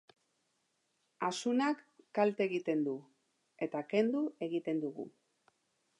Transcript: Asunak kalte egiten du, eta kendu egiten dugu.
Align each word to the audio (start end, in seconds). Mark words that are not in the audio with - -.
Asunak 1.27 1.83
kalte 2.19 2.45
egiten 2.47 2.81
du, 2.89 2.95
eta 3.67 3.85
kendu 3.95 4.25
egiten 4.49 4.83
dugu. 4.87 5.11